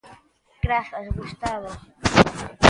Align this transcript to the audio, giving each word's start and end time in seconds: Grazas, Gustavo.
Grazas, 0.63 1.05
Gustavo. 1.17 1.69